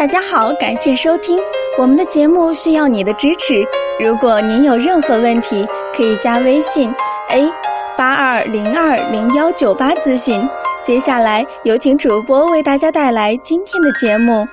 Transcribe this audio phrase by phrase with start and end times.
[0.00, 1.38] 大家好，感谢收听
[1.78, 3.62] 我们的节目，需要你的支持。
[4.02, 6.90] 如果您有任何问题，可以加微信
[7.28, 7.52] a
[7.98, 10.48] 八二零二零幺九八咨询。
[10.86, 14.48] 接下来有请主播为大家带来今天的节目。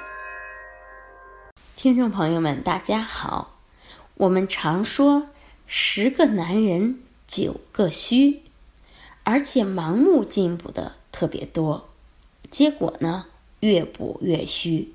[1.77, 3.55] 听众朋友们，大家好。
[4.15, 5.27] 我们常说
[5.65, 8.41] 十个男人九个虚，
[9.23, 11.87] 而且盲目进补的特别多，
[12.51, 13.27] 结果呢
[13.61, 14.91] 越补越虚。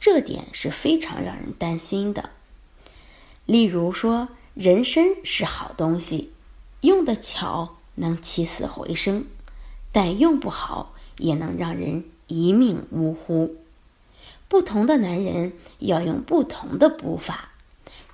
[0.00, 2.30] 这点是非常让人担心的。
[3.44, 6.32] 例如说，人参是好东西，
[6.80, 9.26] 用的巧能起死回生，
[9.92, 13.56] 但用不好也能让人一命呜呼。
[14.48, 17.50] 不同的男人要用不同的补法，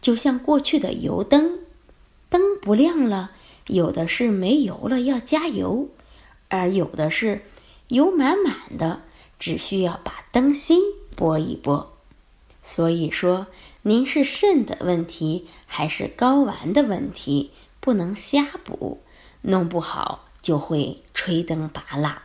[0.00, 1.60] 就像过去的油灯，
[2.28, 3.30] 灯不亮了，
[3.68, 5.88] 有的是没油了要加油，
[6.48, 7.42] 而有的是
[7.88, 9.02] 油满满的，
[9.38, 10.80] 只需要把灯芯。
[11.16, 11.96] 拨一拨，
[12.62, 13.46] 所以说
[13.82, 19.00] 您是肾的问题还是睾丸的问题，不能瞎补，
[19.40, 22.22] 弄不好就会吹灯拔蜡。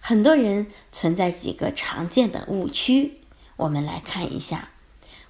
[0.00, 3.18] 很多人存在几个常见的误区，
[3.56, 4.70] 我们来看一下。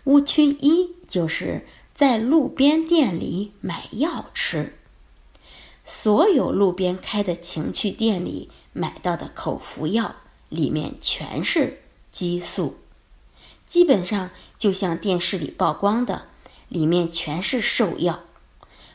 [0.04, 4.76] 误区一就是在路边店里买药吃，
[5.82, 10.16] 所有路边开的情趣店里买到的口服药
[10.48, 11.82] 里面全是。
[12.16, 12.78] 激素
[13.66, 16.28] 基本上就像电视里曝光的，
[16.70, 18.20] 里面全是兽药，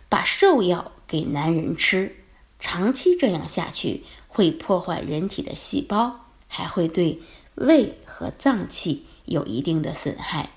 [0.09, 2.15] 把兽药给男人吃，
[2.59, 7.21] 长期这样下去会破坏人体的细胞，还会对
[7.53, 10.49] 胃和脏器有一定的损害。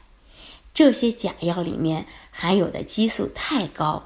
[0.72, 4.04] 这些假药里面含有的激素太高，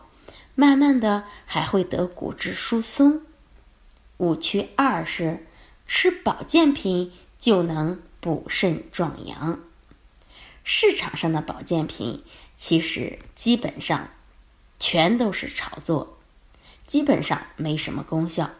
[0.56, 3.22] 慢慢的还会得骨质疏松。
[4.16, 5.46] 误区二是
[5.86, 8.00] 吃保健品就能。
[8.28, 9.58] 补肾壮阳，
[10.62, 12.22] 市场上的保健品
[12.58, 14.10] 其实基本上
[14.78, 16.18] 全都是炒作，
[16.86, 18.50] 基本上没什么功效。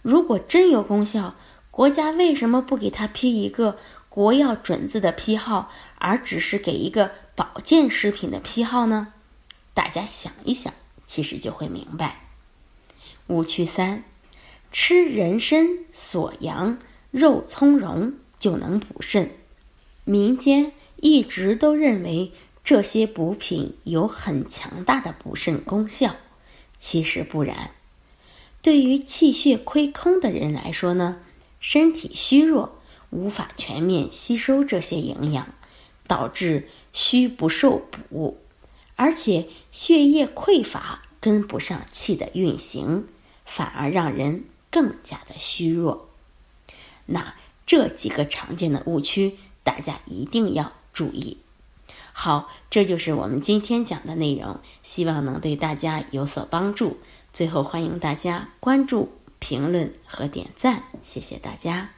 [0.00, 1.34] 如果真有功效，
[1.70, 3.76] 国家为什么不给他批一个
[4.08, 9.12] 国药准字的批号，而只是给一个保健食品的批号呢？
[9.74, 10.72] 大家想一想，
[11.04, 12.22] 其实就会明白。
[13.26, 14.02] 误区三：
[14.72, 16.78] 吃人参、锁阳、
[17.10, 18.14] 肉苁蓉。
[18.44, 19.30] 就能补肾，
[20.04, 22.30] 民间一直都认为
[22.62, 26.16] 这些补品有很强大的补肾功效，
[26.78, 27.70] 其实不然。
[28.60, 31.22] 对于气血亏空的人来说呢，
[31.58, 32.78] 身体虚弱，
[33.08, 35.54] 无法全面吸收这些营养，
[36.06, 37.78] 导致虚不受
[38.10, 38.36] 补，
[38.96, 43.08] 而且血液匮乏，跟不上气的运行，
[43.46, 46.10] 反而让人更加的虚弱。
[47.06, 47.36] 那。
[47.66, 51.38] 这几个常见的误区，大家一定要注意。
[52.12, 56.98] 好，这就是我们今天讲的内容，希望能对大家有所帮助。
[57.32, 61.90] 最后，欢迎大家关注、评论和点赞，谢谢大家。